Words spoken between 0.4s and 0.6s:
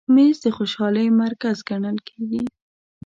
د